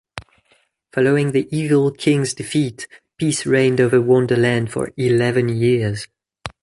[0.93, 2.87] Following the evil King's defeat,
[3.19, 6.07] peace reigned over Wonder Land for eleven years.